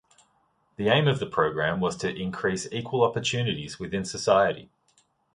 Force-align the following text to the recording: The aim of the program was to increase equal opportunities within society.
The 0.77 0.89
aim 0.89 1.07
of 1.07 1.19
the 1.19 1.27
program 1.27 1.79
was 1.79 1.95
to 1.97 2.09
increase 2.11 2.67
equal 2.73 3.03
opportunities 3.03 3.77
within 3.79 4.03
society. 4.03 4.71